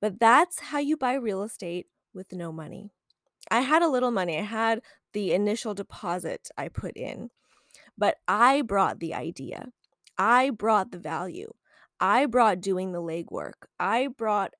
But 0.00 0.18
that's 0.18 0.58
how 0.58 0.78
you 0.78 0.96
buy 0.96 1.14
real 1.14 1.42
estate 1.42 1.86
with 2.12 2.32
no 2.32 2.50
money. 2.50 2.90
I 3.50 3.60
had 3.60 3.82
a 3.82 3.88
little 3.88 4.10
money. 4.10 4.38
I 4.38 4.42
had 4.42 4.82
the 5.12 5.32
initial 5.32 5.74
deposit 5.74 6.50
I 6.56 6.68
put 6.68 6.96
in, 6.96 7.30
but 7.96 8.16
I 8.26 8.62
brought 8.62 9.00
the 9.00 9.14
idea. 9.14 9.68
I 10.18 10.50
brought 10.50 10.90
the 10.90 10.98
value. 10.98 11.52
I 12.00 12.26
brought 12.26 12.60
doing 12.60 12.92
the 12.92 13.00
legwork. 13.02 13.66
I 13.78 14.08
brought 14.08 14.54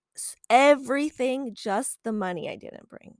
everything, 0.49 1.55
just 1.55 1.99
the 2.05 2.13
money 2.13 2.49
I 2.49 2.57
didn't 2.57 2.89
bring. 2.89 3.17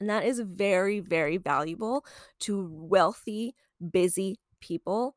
And 0.00 0.08
that 0.08 0.24
is 0.24 0.40
very, 0.40 1.00
very 1.00 1.38
valuable 1.38 2.04
to 2.40 2.68
wealthy, 2.72 3.54
busy 3.90 4.36
people. 4.60 5.16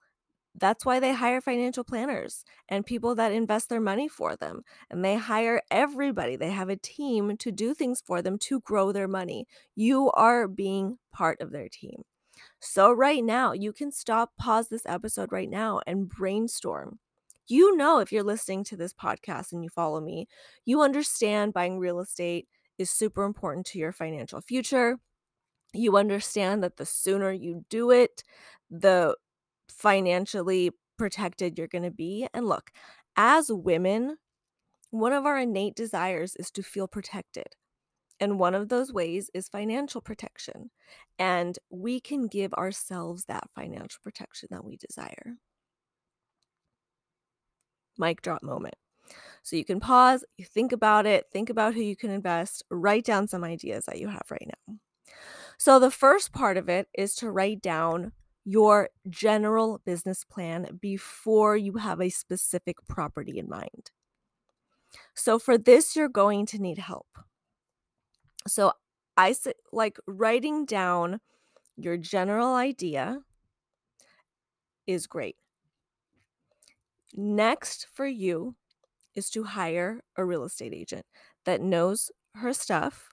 That's 0.55 0.85
why 0.85 0.99
they 0.99 1.13
hire 1.13 1.39
financial 1.39 1.83
planners 1.83 2.43
and 2.67 2.85
people 2.85 3.15
that 3.15 3.31
invest 3.31 3.69
their 3.69 3.79
money 3.79 4.07
for 4.09 4.35
them. 4.35 4.63
And 4.89 5.05
they 5.05 5.15
hire 5.15 5.61
everybody. 5.71 6.35
They 6.35 6.49
have 6.49 6.69
a 6.69 6.75
team 6.75 7.37
to 7.37 7.51
do 7.51 7.73
things 7.73 8.01
for 8.05 8.21
them 8.21 8.37
to 8.39 8.59
grow 8.61 8.91
their 8.91 9.07
money. 9.07 9.45
You 9.75 10.11
are 10.11 10.47
being 10.47 10.97
part 11.13 11.39
of 11.41 11.51
their 11.51 11.69
team. 11.69 12.03
So, 12.59 12.91
right 12.91 13.23
now, 13.23 13.53
you 13.53 13.73
can 13.73 13.91
stop, 13.91 14.31
pause 14.37 14.69
this 14.69 14.85
episode 14.85 15.31
right 15.31 15.49
now 15.49 15.81
and 15.87 16.09
brainstorm. 16.09 16.99
You 17.47 17.75
know, 17.75 17.99
if 17.99 18.11
you're 18.11 18.23
listening 18.23 18.63
to 18.65 18.77
this 18.77 18.93
podcast 18.93 19.51
and 19.51 19.63
you 19.63 19.69
follow 19.69 19.99
me, 19.99 20.27
you 20.65 20.81
understand 20.81 21.53
buying 21.53 21.79
real 21.79 21.99
estate 21.99 22.47
is 22.77 22.89
super 22.89 23.23
important 23.25 23.65
to 23.67 23.79
your 23.79 23.91
financial 23.91 24.41
future. 24.41 24.97
You 25.73 25.97
understand 25.97 26.63
that 26.63 26.77
the 26.77 26.85
sooner 26.85 27.31
you 27.31 27.65
do 27.69 27.91
it, 27.91 28.23
the 28.69 29.15
financially 29.69 30.71
protected 30.97 31.57
you're 31.57 31.67
going 31.67 31.83
to 31.83 31.91
be. 31.91 32.27
And 32.33 32.45
look, 32.45 32.71
as 33.15 33.51
women, 33.51 34.17
one 34.91 35.13
of 35.13 35.25
our 35.25 35.39
innate 35.39 35.75
desires 35.75 36.35
is 36.35 36.51
to 36.51 36.63
feel 36.63 36.87
protected. 36.87 37.47
And 38.21 38.37
one 38.37 38.53
of 38.53 38.69
those 38.69 38.93
ways 38.93 39.31
is 39.33 39.49
financial 39.49 39.99
protection. 39.99 40.69
And 41.17 41.57
we 41.71 41.99
can 41.99 42.27
give 42.27 42.53
ourselves 42.53 43.25
that 43.25 43.49
financial 43.55 43.99
protection 44.03 44.49
that 44.51 44.63
we 44.63 44.77
desire. 44.77 45.37
Mic 47.97 48.21
drop 48.21 48.43
moment. 48.43 48.75
So 49.41 49.55
you 49.55 49.65
can 49.65 49.79
pause, 49.79 50.23
you 50.37 50.45
think 50.45 50.71
about 50.71 51.07
it, 51.07 51.25
think 51.33 51.49
about 51.49 51.73
who 51.73 51.81
you 51.81 51.95
can 51.95 52.11
invest, 52.11 52.63
write 52.69 53.05
down 53.05 53.27
some 53.27 53.43
ideas 53.43 53.85
that 53.85 53.99
you 53.99 54.07
have 54.07 54.25
right 54.29 54.47
now. 54.47 54.75
So 55.57 55.79
the 55.79 55.91
first 55.91 56.31
part 56.31 56.57
of 56.57 56.69
it 56.69 56.87
is 56.93 57.15
to 57.15 57.31
write 57.31 57.61
down 57.61 58.11
your 58.45 58.89
general 59.09 59.81
business 59.83 60.23
plan 60.23 60.79
before 60.79 61.57
you 61.57 61.73
have 61.73 61.99
a 61.99 62.09
specific 62.09 62.77
property 62.87 63.39
in 63.39 63.49
mind. 63.49 63.91
So 65.15 65.39
for 65.39 65.57
this, 65.57 65.95
you're 65.95 66.07
going 66.09 66.45
to 66.47 66.59
need 66.59 66.77
help. 66.77 67.07
So 68.47 68.73
I 69.17 69.35
like 69.71 69.97
writing 70.07 70.65
down 70.65 71.19
your 71.77 71.97
general 71.97 72.55
idea 72.55 73.19
is 74.87 75.07
great. 75.07 75.35
Next 77.13 77.87
for 77.93 78.05
you 78.05 78.55
is 79.15 79.29
to 79.31 79.43
hire 79.43 80.01
a 80.15 80.25
real 80.25 80.43
estate 80.43 80.73
agent 80.73 81.05
that 81.45 81.61
knows 81.61 82.11
her 82.35 82.53
stuff, 82.53 83.09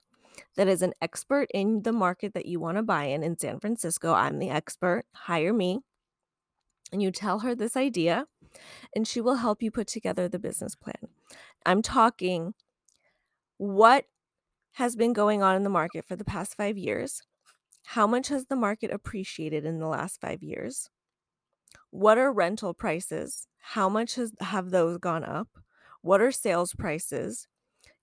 that 0.57 0.69
is 0.69 0.83
an 0.83 0.93
expert 1.03 1.49
in 1.53 1.83
the 1.83 1.93
market 1.93 2.33
that 2.35 2.47
you 2.47 2.61
want 2.61 2.77
to 2.77 2.83
buy 2.83 3.05
in 3.05 3.23
in 3.23 3.39
San 3.39 3.59
Francisco. 3.59 4.13
I'm 4.13 4.39
the 4.39 4.51
expert. 4.51 5.05
Hire 5.13 5.53
me. 5.53 5.81
And 6.93 7.03
you 7.03 7.11
tell 7.11 7.41
her 7.41 7.55
this 7.55 7.77
idea, 7.77 8.27
and 8.95 9.07
she 9.07 9.21
will 9.21 9.37
help 9.37 9.63
you 9.63 9.71
put 9.71 9.89
together 9.89 10.29
the 10.29 10.39
business 10.39 10.75
plan. 10.75 11.09
I'm 11.67 11.83
talking 11.83 12.55
what 13.59 14.07
has 14.79 14.95
been 14.95 15.13
going 15.13 15.43
on 15.43 15.57
in 15.57 15.65
the 15.65 15.69
market 15.69 16.05
for 16.07 16.15
the 16.15 16.25
past 16.25 16.55
five 16.55 16.79
years? 16.79 17.21
How 17.85 18.07
much 18.07 18.29
has 18.29 18.47
the 18.47 18.55
market 18.55 18.93
appreciated 18.93 19.65
in 19.65 19.81
the 19.81 19.89
last 19.89 20.21
five 20.21 20.41
years? 20.41 20.89
What 21.91 22.17
are 22.17 22.33
rental 22.33 22.75
prices? 22.75 23.49
How 23.59 23.89
much 23.89 24.15
has, 24.15 24.33
have 24.39 24.71
those 24.71 24.99
gone 24.99 25.25
up? 25.25 25.49
What 26.03 26.21
are 26.21 26.31
sales 26.31 26.75
prices? 26.75 27.49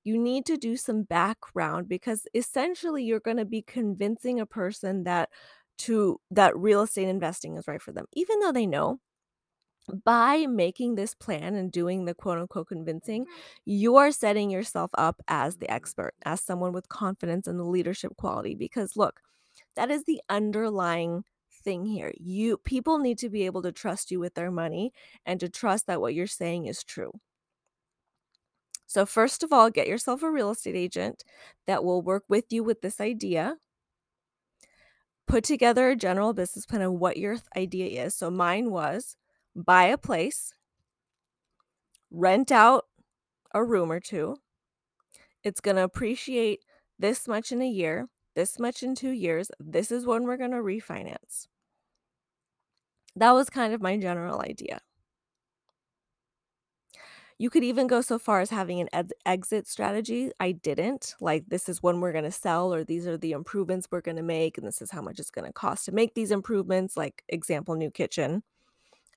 You 0.03 0.17
need 0.17 0.45
to 0.47 0.57
do 0.57 0.75
some 0.75 1.03
background 1.03 1.87
because 1.87 2.27
essentially 2.33 3.05
you're 3.05 3.21
going 3.21 3.37
to 3.37 3.45
be 3.45 3.61
convincing 3.61 4.41
a 4.41 4.45
person 4.45 5.05
that 5.05 5.29
to 5.77 6.19
that 6.31 6.57
real 6.57 6.81
estate 6.81 7.07
investing 7.07 7.55
is 7.55 7.67
right 7.67 7.81
for 7.81 7.91
them 7.91 8.05
even 8.13 8.39
though 8.39 8.53
they 8.53 8.65
know 8.65 8.99
by 10.03 10.45
making 10.47 10.95
this 10.95 11.13
plan 11.13 11.55
and 11.55 11.71
doing 11.71 12.05
the 12.05 12.13
quote 12.13 12.37
unquote 12.37 12.67
convincing, 12.67 13.23
mm-hmm. 13.23 13.31
you 13.65 13.95
are 13.97 14.11
setting 14.11 14.49
yourself 14.49 14.91
up 14.97 15.21
as 15.27 15.57
the 15.57 15.71
expert, 15.71 16.13
as 16.25 16.41
someone 16.41 16.73
with 16.73 16.89
confidence 16.89 17.47
and 17.47 17.59
the 17.59 17.63
leadership 17.63 18.15
quality. 18.17 18.55
Because 18.55 18.95
look, 18.95 19.21
that 19.75 19.91
is 19.91 20.03
the 20.05 20.21
underlying 20.29 21.23
thing 21.63 21.85
here. 21.85 22.13
You 22.17 22.57
people 22.57 22.99
need 22.99 23.17
to 23.19 23.29
be 23.29 23.45
able 23.45 23.61
to 23.63 23.71
trust 23.71 24.11
you 24.11 24.19
with 24.19 24.35
their 24.35 24.51
money 24.51 24.93
and 25.25 25.39
to 25.39 25.49
trust 25.49 25.87
that 25.87 26.01
what 26.01 26.13
you're 26.13 26.27
saying 26.27 26.67
is 26.67 26.83
true. 26.83 27.11
So, 28.87 29.05
first 29.05 29.43
of 29.43 29.51
all, 29.51 29.69
get 29.69 29.87
yourself 29.87 30.23
a 30.23 30.31
real 30.31 30.51
estate 30.51 30.75
agent 30.75 31.23
that 31.67 31.83
will 31.83 32.01
work 32.01 32.23
with 32.29 32.45
you 32.53 32.63
with 32.63 32.81
this 32.81 33.01
idea. 33.01 33.57
Put 35.27 35.43
together 35.43 35.89
a 35.89 35.95
general 35.95 36.33
business 36.33 36.65
plan 36.65 36.83
of 36.83 36.93
what 36.93 37.17
your 37.17 37.37
idea 37.57 38.05
is. 38.05 38.15
So, 38.15 38.29
mine 38.29 38.71
was 38.71 39.17
buy 39.55 39.85
a 39.85 39.97
place, 39.97 40.53
rent 42.11 42.51
out 42.51 42.85
a 43.53 43.63
room 43.63 43.91
or 43.91 43.99
two. 43.99 44.37
It's 45.43 45.61
going 45.61 45.77
to 45.77 45.83
appreciate 45.83 46.59
this 46.99 47.27
much 47.27 47.51
in 47.51 47.61
a 47.61 47.69
year, 47.69 48.07
this 48.35 48.59
much 48.59 48.83
in 48.83 48.95
two 48.95 49.11
years. 49.11 49.49
This 49.59 49.91
is 49.91 50.05
when 50.05 50.23
we're 50.23 50.37
going 50.37 50.51
to 50.51 50.57
refinance. 50.57 51.47
That 53.15 53.31
was 53.31 53.49
kind 53.49 53.73
of 53.73 53.81
my 53.81 53.97
general 53.97 54.41
idea. 54.41 54.79
You 57.37 57.49
could 57.49 57.65
even 57.65 57.87
go 57.87 57.99
so 57.99 58.17
far 58.17 58.39
as 58.39 58.49
having 58.49 58.79
an 58.79 58.87
ed- 58.93 59.11
exit 59.25 59.67
strategy. 59.67 60.31
I 60.39 60.53
didn't. 60.53 61.15
Like, 61.19 61.43
this 61.49 61.67
is 61.67 61.83
when 61.83 61.99
we're 61.99 62.13
going 62.13 62.23
to 62.23 62.31
sell, 62.31 62.73
or 62.73 62.85
these 62.85 63.07
are 63.07 63.17
the 63.17 63.33
improvements 63.33 63.87
we're 63.91 64.01
going 64.01 64.15
to 64.17 64.23
make, 64.23 64.57
and 64.57 64.65
this 64.65 64.81
is 64.81 64.91
how 64.91 65.01
much 65.01 65.19
it's 65.19 65.31
going 65.31 65.45
to 65.45 65.51
cost 65.53 65.85
to 65.85 65.91
make 65.91 66.13
these 66.15 66.31
improvements. 66.31 66.95
Like, 66.95 67.23
example, 67.27 67.75
new 67.75 67.91
kitchen. 67.91 68.41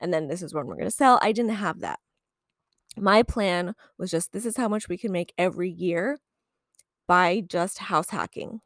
And 0.00 0.12
then 0.12 0.28
this 0.28 0.42
is 0.42 0.54
when 0.54 0.66
we're 0.66 0.76
going 0.76 0.86
to 0.86 0.90
sell. 0.90 1.18
I 1.22 1.32
didn't 1.32 1.52
have 1.52 1.80
that. 1.80 1.98
My 2.96 3.22
plan 3.22 3.74
was 3.98 4.10
just 4.10 4.32
this 4.32 4.46
is 4.46 4.56
how 4.56 4.68
much 4.68 4.88
we 4.88 4.96
can 4.96 5.12
make 5.12 5.32
every 5.38 5.70
year 5.70 6.18
by 7.06 7.42
just 7.46 7.78
house 7.78 8.10
hacking. 8.10 8.60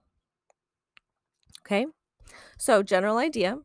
Okay. 1.65 1.87
So, 2.59 2.83
general 2.83 3.19
idea 3.19 3.59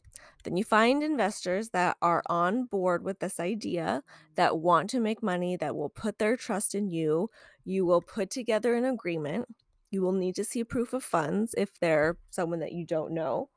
then 0.47 0.55
you 0.55 0.63
find 0.63 1.03
investors 1.03 1.71
that 1.71 1.97
are 2.01 2.23
on 2.27 2.63
board 2.63 3.03
with 3.03 3.19
this 3.19 3.37
idea, 3.37 4.01
that 4.35 4.57
want 4.57 4.89
to 4.91 5.01
make 5.01 5.21
money, 5.21 5.57
that 5.57 5.75
will 5.75 5.89
put 5.89 6.19
their 6.19 6.37
trust 6.37 6.73
in 6.73 6.89
you. 6.89 7.29
You 7.65 7.85
will 7.85 8.01
put 8.01 8.29
together 8.29 8.73
an 8.73 8.85
agreement. 8.85 9.49
You 9.91 10.01
will 10.01 10.13
need 10.13 10.35
to 10.35 10.45
see 10.45 10.63
proof 10.63 10.93
of 10.93 11.03
funds 11.03 11.53
if 11.57 11.77
they're 11.77 12.17
someone 12.29 12.59
that 12.59 12.71
you 12.71 12.85
don't 12.85 13.11
know. 13.11 13.49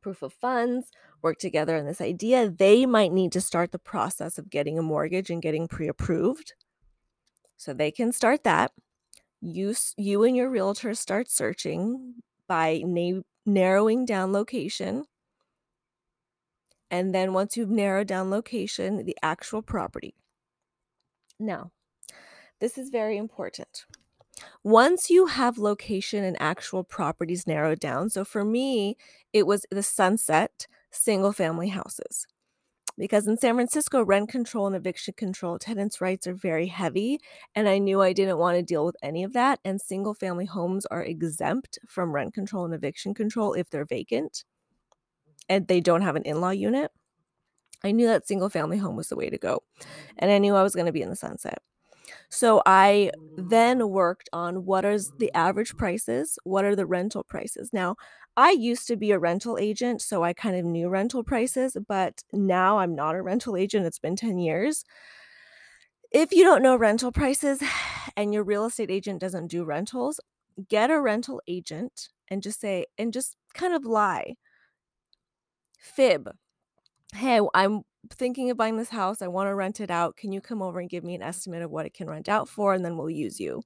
Proof 0.00 0.22
of 0.22 0.32
funds, 0.34 0.90
work 1.22 1.38
together 1.38 1.76
on 1.76 1.86
this 1.86 2.00
idea. 2.00 2.50
They 2.50 2.84
might 2.84 3.12
need 3.12 3.32
to 3.32 3.40
start 3.40 3.72
the 3.72 3.78
process 3.78 4.38
of 4.38 4.50
getting 4.50 4.78
a 4.78 4.82
mortgage 4.82 5.30
and 5.30 5.40
getting 5.40 5.66
pre 5.66 5.88
approved. 5.88 6.52
So 7.56 7.72
they 7.72 7.90
can 7.90 8.12
start 8.12 8.44
that. 8.44 8.72
You, 9.40 9.74
you 9.96 10.24
and 10.24 10.36
your 10.36 10.50
realtor 10.50 10.94
start 10.94 11.30
searching 11.30 12.14
by 12.46 12.82
name 12.84 13.24
narrowing 13.46 14.04
down 14.04 14.32
location. 14.32 15.04
And 16.90 17.14
then 17.14 17.32
once 17.32 17.56
you've 17.56 17.70
narrowed 17.70 18.06
down 18.06 18.30
location, 18.30 19.04
the 19.04 19.16
actual 19.22 19.62
property. 19.62 20.14
Now, 21.38 21.72
this 22.60 22.78
is 22.78 22.90
very 22.90 23.16
important. 23.16 23.86
Once 24.62 25.10
you 25.10 25.26
have 25.26 25.58
location 25.58 26.24
and 26.24 26.36
actual 26.40 26.84
properties 26.84 27.46
narrowed 27.46 27.80
down, 27.80 28.10
so 28.10 28.24
for 28.24 28.44
me, 28.44 28.96
it 29.32 29.46
was 29.46 29.66
the 29.70 29.82
Sunset 29.82 30.66
single 30.90 31.32
family 31.32 31.68
houses. 31.68 32.26
Because 32.96 33.26
in 33.26 33.36
San 33.36 33.56
Francisco, 33.56 34.04
rent 34.04 34.28
control 34.28 34.68
and 34.68 34.76
eviction 34.76 35.14
control, 35.16 35.58
tenants' 35.58 36.00
rights 36.00 36.28
are 36.28 36.34
very 36.34 36.68
heavy, 36.68 37.18
and 37.54 37.68
I 37.68 37.78
knew 37.78 38.00
I 38.00 38.12
didn't 38.12 38.38
want 38.38 38.56
to 38.56 38.62
deal 38.62 38.84
with 38.84 38.96
any 39.02 39.24
of 39.24 39.32
that. 39.32 39.58
And 39.64 39.80
single 39.80 40.14
family 40.14 40.44
homes 40.44 40.86
are 40.86 41.02
exempt 41.02 41.78
from 41.88 42.12
rent 42.12 42.34
control 42.34 42.64
and 42.64 42.74
eviction 42.74 43.12
control 43.12 43.54
if 43.54 43.68
they're 43.68 43.84
vacant 43.84 44.44
and 45.48 45.66
they 45.66 45.80
don't 45.80 46.02
have 46.02 46.16
an 46.16 46.22
in 46.22 46.40
law 46.40 46.50
unit. 46.50 46.90
I 47.82 47.92
knew 47.92 48.06
that 48.06 48.26
single 48.26 48.48
family 48.48 48.78
home 48.78 48.96
was 48.96 49.08
the 49.08 49.16
way 49.16 49.28
to 49.28 49.38
go. 49.38 49.62
And 50.18 50.30
I 50.30 50.38
knew 50.38 50.54
I 50.54 50.62
was 50.62 50.74
going 50.74 50.86
to 50.86 50.92
be 50.92 51.02
in 51.02 51.10
the 51.10 51.16
sunset. 51.16 51.58
So 52.34 52.62
I 52.66 53.12
mm. 53.16 53.48
then 53.48 53.90
worked 53.90 54.28
on 54.32 54.64
what 54.64 54.84
is 54.84 55.12
the 55.18 55.32
average 55.34 55.76
prices, 55.76 56.36
what 56.42 56.64
are 56.64 56.74
the 56.74 56.84
rental 56.84 57.22
prices. 57.22 57.70
Now, 57.72 57.94
I 58.36 58.50
used 58.50 58.88
to 58.88 58.96
be 58.96 59.12
a 59.12 59.20
rental 59.20 59.56
agent, 59.56 60.02
so 60.02 60.24
I 60.24 60.32
kind 60.32 60.56
of 60.56 60.64
knew 60.64 60.88
rental 60.88 61.22
prices, 61.22 61.76
but 61.86 62.24
now 62.32 62.78
I'm 62.78 62.96
not 62.96 63.14
a 63.14 63.22
rental 63.22 63.56
agent. 63.56 63.86
It's 63.86 64.00
been 64.00 64.16
10 64.16 64.38
years. 64.38 64.84
If 66.10 66.32
you 66.32 66.42
don't 66.42 66.62
know 66.62 66.74
rental 66.74 67.12
prices 67.12 67.62
and 68.16 68.34
your 68.34 68.42
real 68.42 68.64
estate 68.64 68.90
agent 68.90 69.20
doesn't 69.20 69.46
do 69.46 69.62
rentals, 69.62 70.18
get 70.68 70.90
a 70.90 71.00
rental 71.00 71.40
agent 71.46 72.08
and 72.28 72.42
just 72.42 72.60
say, 72.60 72.86
and 72.98 73.12
just 73.12 73.36
kind 73.54 73.74
of 73.74 73.84
lie. 73.84 74.34
Fib. 75.78 76.30
Hey, 77.14 77.40
I'm 77.54 77.82
thinking 78.10 78.50
of 78.50 78.56
buying 78.56 78.76
this 78.76 78.90
house. 78.90 79.22
I 79.22 79.28
want 79.28 79.48
to 79.48 79.54
rent 79.54 79.80
it 79.80 79.90
out. 79.90 80.16
Can 80.16 80.32
you 80.32 80.40
come 80.40 80.62
over 80.62 80.80
and 80.80 80.90
give 80.90 81.04
me 81.04 81.14
an 81.14 81.22
estimate 81.22 81.62
of 81.62 81.70
what 81.70 81.86
it 81.86 81.94
can 81.94 82.08
rent 82.08 82.28
out 82.28 82.48
for? 82.48 82.74
And 82.74 82.84
then 82.84 82.96
we'll 82.96 83.10
use 83.10 83.40
you. 83.40 83.62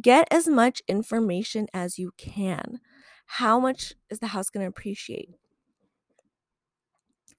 Get 0.00 0.28
as 0.30 0.46
much 0.46 0.82
information 0.88 1.66
as 1.74 1.98
you 1.98 2.12
can. 2.16 2.80
How 3.26 3.60
much 3.60 3.94
is 4.08 4.18
the 4.18 4.28
house 4.28 4.50
going 4.50 4.64
to 4.64 4.68
appreciate? 4.68 5.30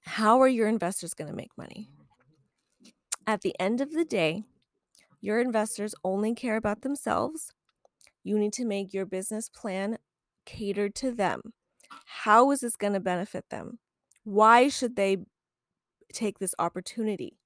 How 0.03 0.41
are 0.41 0.47
your 0.47 0.67
investors 0.67 1.13
going 1.13 1.29
to 1.29 1.35
make 1.35 1.57
money? 1.57 1.89
At 3.27 3.41
the 3.41 3.55
end 3.59 3.81
of 3.81 3.91
the 3.91 4.05
day, 4.05 4.43
your 5.21 5.39
investors 5.39 5.93
only 6.03 6.33
care 6.33 6.55
about 6.55 6.81
themselves. 6.81 7.53
You 8.23 8.38
need 8.38 8.53
to 8.53 8.65
make 8.65 8.93
your 8.93 9.05
business 9.05 9.50
plan 9.50 9.97
catered 10.45 10.95
to 10.95 11.11
them. 11.11 11.41
How 12.05 12.51
is 12.51 12.61
this 12.61 12.75
going 12.75 12.93
to 12.93 13.00
benefit 13.00 13.45
them? 13.50 13.79
Why 14.23 14.67
should 14.67 14.95
they 14.95 15.17
take 16.11 16.39
this 16.39 16.55
opportunity 16.59 17.39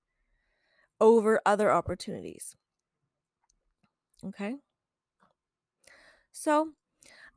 over 0.99 1.39
other 1.45 1.71
opportunities? 1.71 2.55
Okay. 4.23 4.57
So, 6.31 6.71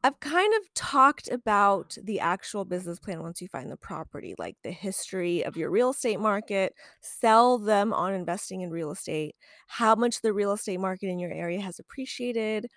I've 0.05 0.21
kind 0.21 0.53
of 0.55 0.75
talked 0.75 1.29
about 1.31 1.97
the 2.03 2.21
actual 2.21 2.65
business 2.65 3.01
plan 3.01 3.23
once 3.23 3.41
you 3.43 3.49
find 3.49 3.71
the 3.71 3.77
property, 3.79 4.35
like 4.39 4.57
the 4.65 4.73
history 4.73 5.45
of 5.45 5.57
your 5.57 5.71
real 5.71 5.91
estate 5.91 6.21
market, 6.21 6.75
sell 7.03 7.59
them 7.59 7.93
on 7.95 8.15
investing 8.15 8.63
in 8.63 8.71
real 8.71 8.93
estate, 8.93 9.37
how 9.69 9.95
much 9.97 10.23
the 10.23 10.33
real 10.35 10.53
estate 10.53 10.81
market 10.81 11.09
in 11.09 11.19
your 11.19 11.33
area 11.33 11.61
has 11.61 11.79
appreciated, 11.81 12.69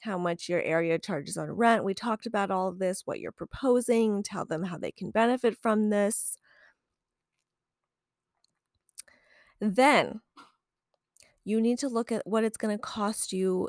how 0.00 0.18
much 0.18 0.48
your 0.48 0.62
area 0.62 0.98
charges 0.98 1.36
on 1.38 1.50
rent. 1.52 1.84
We 1.84 1.94
talked 1.94 2.26
about 2.26 2.50
all 2.50 2.68
of 2.68 2.78
this, 2.80 3.02
what 3.06 3.20
you're 3.20 3.32
proposing, 3.32 4.22
tell 4.22 4.44
them 4.46 4.64
how 4.64 4.78
they 4.78 4.92
can 4.92 5.10
benefit 5.10 5.58
from 5.62 5.90
this. 5.90 6.38
Then 9.60 10.20
you 11.44 11.60
need 11.60 11.78
to 11.78 11.88
look 11.88 12.10
at 12.12 12.26
what 12.26 12.44
it's 12.44 12.56
going 12.56 12.76
to 12.76 12.82
cost 12.82 13.32
you 13.32 13.68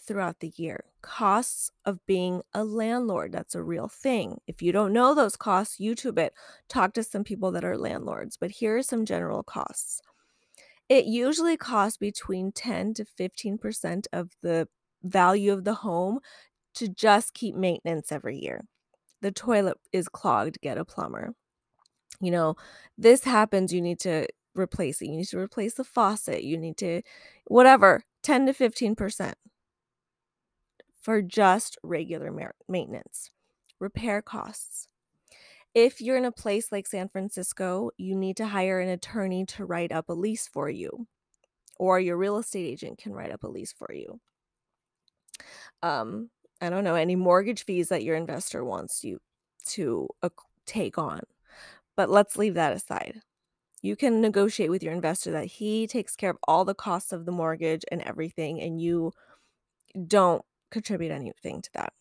throughout 0.00 0.40
the 0.40 0.52
year. 0.56 0.84
Costs 1.02 1.70
of 1.84 2.04
being 2.06 2.42
a 2.52 2.64
landlord, 2.64 3.32
that's 3.32 3.54
a 3.54 3.62
real 3.62 3.88
thing. 3.88 4.40
If 4.46 4.62
you 4.62 4.72
don't 4.72 4.92
know 4.92 5.14
those 5.14 5.36
costs, 5.36 5.78
YouTube 5.78 6.18
it. 6.18 6.34
Talk 6.68 6.94
to 6.94 7.02
some 7.02 7.24
people 7.24 7.50
that 7.52 7.64
are 7.64 7.78
landlords. 7.78 8.36
But 8.36 8.50
here 8.50 8.76
are 8.76 8.82
some 8.82 9.04
general 9.04 9.42
costs. 9.42 10.00
It 10.88 11.06
usually 11.06 11.56
costs 11.56 11.96
between 11.96 12.52
10 12.52 12.94
to 12.94 13.04
15% 13.04 14.06
of 14.12 14.30
the 14.42 14.68
value 15.02 15.52
of 15.52 15.64
the 15.64 15.74
home 15.74 16.20
to 16.74 16.88
just 16.88 17.34
keep 17.34 17.54
maintenance 17.54 18.12
every 18.12 18.38
year. 18.38 18.64
The 19.22 19.32
toilet 19.32 19.78
is 19.92 20.08
clogged, 20.08 20.60
get 20.60 20.76
a 20.76 20.84
plumber. 20.84 21.34
You 22.20 22.30
know, 22.30 22.56
this 22.98 23.24
happens, 23.24 23.72
you 23.72 23.80
need 23.80 24.00
to 24.00 24.26
replace 24.54 25.02
it. 25.02 25.06
You 25.06 25.16
need 25.16 25.28
to 25.28 25.38
replace 25.38 25.74
the 25.74 25.84
faucet. 25.84 26.44
You 26.44 26.56
need 26.56 26.76
to, 26.78 27.02
whatever, 27.46 28.04
10 28.22 28.46
to 28.46 28.52
15% 28.52 29.34
for 31.00 31.22
just 31.22 31.76
regular 31.82 32.54
maintenance. 32.68 33.30
Repair 33.78 34.22
costs. 34.22 34.88
If 35.74 36.00
you're 36.00 36.16
in 36.16 36.24
a 36.24 36.32
place 36.32 36.70
like 36.70 36.86
San 36.86 37.08
Francisco, 37.08 37.90
you 37.98 38.14
need 38.14 38.36
to 38.36 38.46
hire 38.46 38.80
an 38.80 38.88
attorney 38.88 39.44
to 39.46 39.64
write 39.64 39.92
up 39.92 40.08
a 40.08 40.12
lease 40.12 40.46
for 40.46 40.70
you, 40.70 41.06
or 41.78 41.98
your 41.98 42.16
real 42.16 42.38
estate 42.38 42.66
agent 42.66 42.98
can 42.98 43.12
write 43.12 43.32
up 43.32 43.42
a 43.42 43.48
lease 43.48 43.72
for 43.72 43.92
you. 43.92 44.20
Um, 45.82 46.30
I 46.60 46.70
don't 46.70 46.84
know, 46.84 46.94
any 46.94 47.16
mortgage 47.16 47.64
fees 47.64 47.88
that 47.88 48.04
your 48.04 48.14
investor 48.16 48.64
wants 48.64 49.02
you 49.02 49.18
to 49.66 50.08
uh, 50.22 50.28
take 50.64 50.96
on. 50.96 51.20
But 51.96 52.08
let's 52.08 52.36
leave 52.36 52.54
that 52.54 52.72
aside. 52.72 53.20
You 53.84 53.96
can 53.96 54.22
negotiate 54.22 54.70
with 54.70 54.82
your 54.82 54.94
investor 54.94 55.30
that 55.32 55.44
he 55.44 55.86
takes 55.86 56.16
care 56.16 56.30
of 56.30 56.38
all 56.48 56.64
the 56.64 56.74
costs 56.74 57.12
of 57.12 57.26
the 57.26 57.32
mortgage 57.32 57.84
and 57.92 58.00
everything, 58.00 58.58
and 58.58 58.80
you 58.80 59.12
don't 60.06 60.42
contribute 60.70 61.10
anything 61.10 61.60
to 61.60 61.70
that. 61.74 61.92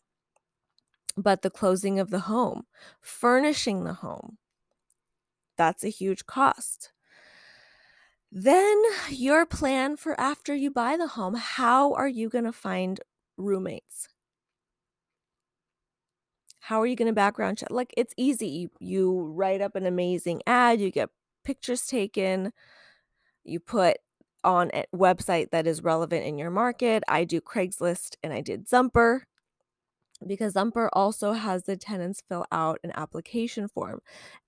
But 1.17 1.41
the 1.41 1.49
closing 1.49 1.99
of 1.99 2.09
the 2.09 2.21
home, 2.21 2.67
furnishing 3.01 3.83
the 3.83 3.95
home, 3.95 4.37
that's 5.57 5.83
a 5.83 5.89
huge 5.89 6.25
cost. 6.25 6.93
Then 8.31 8.81
your 9.09 9.45
plan 9.45 9.97
for 9.97 10.17
after 10.17 10.55
you 10.55 10.71
buy 10.71 10.95
the 10.95 11.07
home, 11.07 11.35
how 11.35 11.91
are 11.95 12.07
you 12.07 12.29
going 12.29 12.45
to 12.45 12.53
find 12.53 13.01
roommates? 13.35 14.07
How 16.61 16.79
are 16.79 16.87
you 16.87 16.95
going 16.95 17.09
to 17.09 17.13
background 17.13 17.57
check? 17.57 17.71
Like 17.71 17.93
it's 17.97 18.13
easy. 18.15 18.47
You, 18.47 18.69
you 18.79 19.21
write 19.35 19.59
up 19.59 19.75
an 19.75 19.85
amazing 19.85 20.43
ad, 20.47 20.79
you 20.79 20.89
get 20.89 21.09
pictures 21.43 21.85
taken, 21.85 22.51
you 23.43 23.59
put 23.59 23.97
on 24.43 24.69
a 24.73 24.85
website 24.95 25.51
that 25.51 25.67
is 25.67 25.83
relevant 25.83 26.25
in 26.25 26.37
your 26.37 26.51
market. 26.51 27.03
I 27.07 27.23
do 27.23 27.41
Craigslist 27.41 28.15
and 28.23 28.33
I 28.33 28.41
did 28.41 28.67
Zumper 28.67 29.23
because 30.25 30.53
Zumper 30.53 30.89
also 30.93 31.33
has 31.33 31.63
the 31.63 31.77
tenants 31.77 32.21
fill 32.27 32.45
out 32.51 32.79
an 32.83 32.91
application 32.95 33.67
form. 33.67 33.99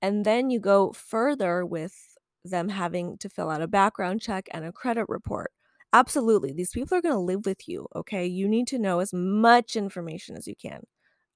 And 0.02 0.26
then 0.26 0.50
you 0.50 0.60
go 0.60 0.92
further 0.92 1.66
with 1.66 2.18
them 2.44 2.70
having 2.70 3.18
to 3.20 3.30
fill 3.30 3.50
out 3.50 3.62
a 3.62 3.68
background 3.68 4.22
check 4.22 4.48
and 4.52 4.66
a 4.66 4.72
credit 4.72 5.06
report. 5.08 5.52
Absolutely. 5.94 6.52
These 6.52 6.72
people 6.72 6.98
are 6.98 7.02
going 7.02 7.16
to 7.16 7.20
live 7.20 7.46
with 7.46 7.68
you, 7.68 7.88
okay? 7.96 8.26
You 8.26 8.48
need 8.48 8.68
to 8.68 8.80
know 8.80 9.00
as 9.00 9.14
much 9.14 9.76
information 9.76 10.36
as 10.36 10.48
you 10.48 10.56
can 10.56 10.84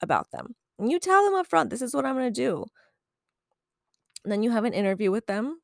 about 0.01 0.31
them. 0.31 0.55
And 0.77 0.91
you 0.91 0.99
tell 0.99 1.25
them 1.25 1.35
up 1.35 1.47
front, 1.47 1.69
this 1.69 1.81
is 1.81 1.93
what 1.93 2.05
I'm 2.05 2.15
going 2.15 2.31
to 2.33 2.41
do. 2.41 2.65
Then 4.25 4.43
you 4.43 4.51
have 4.51 4.65
an 4.65 4.73
interview 4.73 5.11
with 5.11 5.25
them 5.27 5.59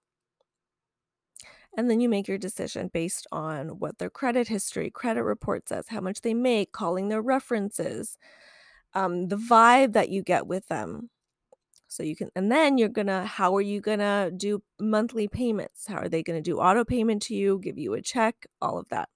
and 1.77 1.89
then 1.89 1.99
you 1.99 2.09
make 2.09 2.27
your 2.27 2.37
decision 2.37 2.89
based 2.93 3.27
on 3.31 3.79
what 3.79 3.97
their 3.97 4.09
credit 4.09 4.47
history, 4.47 4.89
credit 4.89 5.23
report 5.23 5.67
says, 5.67 5.87
how 5.89 5.99
much 5.99 6.21
they 6.21 6.33
make, 6.33 6.71
calling 6.71 7.09
their 7.09 7.21
references, 7.21 8.17
um, 8.93 9.27
the 9.27 9.37
vibe 9.37 9.93
that 9.93 10.09
you 10.09 10.23
get 10.23 10.47
with 10.47 10.67
them. 10.67 11.09
So 11.87 12.03
you 12.03 12.15
can, 12.15 12.29
and 12.35 12.51
then 12.51 12.77
you're 12.77 12.89
gonna, 12.89 13.25
how 13.25 13.55
are 13.55 13.61
you 13.61 13.81
gonna 13.81 14.31
do 14.35 14.63
monthly 14.79 15.27
payments? 15.27 15.85
How 15.87 15.97
are 15.97 16.09
they 16.09 16.23
gonna 16.23 16.41
do 16.41 16.59
auto 16.59 16.83
payment 16.83 17.21
to 17.23 17.35
you, 17.35 17.59
give 17.61 17.77
you 17.77 17.93
a 17.93 18.01
check, 18.01 18.47
all 18.61 18.77
of 18.77 18.89
that. 18.89 19.09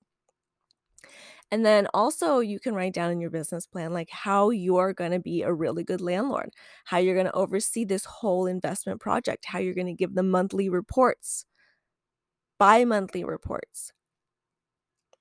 And 1.51 1.65
then 1.65 1.87
also, 1.93 2.39
you 2.39 2.59
can 2.59 2.75
write 2.75 2.93
down 2.93 3.11
in 3.11 3.19
your 3.19 3.31
business 3.31 3.65
plan 3.65 3.91
like 3.91 4.09
how 4.11 4.51
you're 4.51 4.93
going 4.93 5.11
to 5.11 5.19
be 5.19 5.41
a 5.41 5.53
really 5.53 5.83
good 5.83 6.01
landlord, 6.01 6.51
how 6.85 6.97
you're 6.99 7.15
going 7.15 7.25
to 7.25 7.33
oversee 7.33 7.85
this 7.85 8.05
whole 8.05 8.45
investment 8.45 9.01
project, 9.01 9.45
how 9.45 9.57
you're 9.59 9.73
going 9.73 9.87
to 9.87 9.93
give 9.93 10.13
them 10.13 10.29
monthly 10.29 10.69
reports, 10.69 11.45
bi 12.59 12.85
monthly 12.85 13.23
reports. 13.23 13.91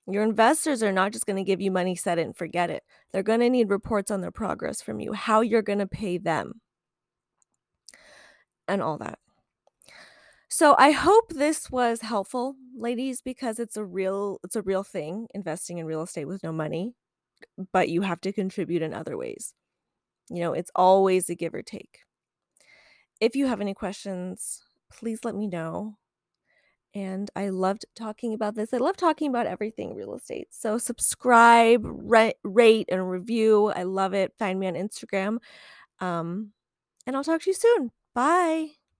Your 0.07 0.23
investors 0.23 0.83
are 0.83 0.93
not 0.93 1.13
just 1.13 1.27
going 1.27 1.37
to 1.37 1.45
give 1.45 1.61
you 1.61 1.71
money, 1.71 1.95
set 1.95 2.19
it, 2.19 2.23
and 2.23 2.37
forget 2.37 2.71
it. 2.71 2.83
They're 3.13 3.23
going 3.23 3.41
to 3.41 3.51
need 3.51 3.71
reports 3.71 4.11
on 4.11 4.21
their 4.23 4.31
progress 4.31 4.81
from 4.83 5.01
you, 5.01 5.13
how 5.13 5.43
you're 5.43 5.63
going 5.63 5.81
to 5.81 5.87
pay 5.87 6.19
them, 6.19 6.61
and 8.67 8.83
all 8.83 8.99
that. 8.99 9.19
So 10.49 10.75
I 10.79 10.93
hope 10.93 11.33
this 11.33 11.71
was 11.71 12.01
helpful, 12.01 12.57
ladies, 12.75 13.21
because 13.21 13.59
it's 13.59 13.77
a 13.77 13.85
real 13.85 14.39
it's 14.45 14.57
a 14.57 14.63
real 14.63 14.83
thing 14.83 15.29
investing 15.35 15.79
in 15.79 15.87
real 15.87 16.03
estate 16.03 16.25
with 16.27 16.43
no 16.43 16.53
money, 16.53 16.95
but 17.73 17.89
you 17.91 18.03
have 18.03 18.21
to 18.23 18.33
contribute 18.33 18.83
in 18.83 18.95
other 18.95 19.17
ways. 19.17 19.55
You 20.31 20.41
know, 20.43 20.55
it's 20.55 20.73
always 20.77 21.31
a 21.31 21.37
give 21.37 21.55
or 21.55 21.63
take. 21.63 22.01
If 23.21 23.37
you 23.37 23.47
have 23.47 23.61
any 23.61 23.75
questions, 23.75 24.61
please 24.91 25.25
let 25.25 25.35
me 25.37 25.47
know. 25.47 25.99
and 26.95 27.31
I 27.37 27.51
loved 27.51 27.85
talking 27.95 28.35
about 28.35 28.55
this. 28.55 28.73
I 28.73 28.79
love 28.79 28.97
talking 28.97 29.29
about 29.31 29.47
everything 29.47 29.95
real 29.95 30.15
estate. 30.15 30.49
So 30.51 30.79
subscribe, 30.79 31.83
ra 31.85 32.31
rate, 32.45 32.89
and 32.91 33.11
review. 33.11 33.69
I 33.69 33.83
love 33.85 34.15
it. 34.15 34.33
Find 34.39 34.59
me 34.59 34.67
on 34.69 34.75
Instagram. 34.75 35.39
Um, 36.01 36.53
and 37.07 37.17
I'll 37.17 37.25
talk 37.25 37.43
to 37.43 37.51
you 37.51 37.55
soon. 37.55 37.93
Bye. 38.15 38.78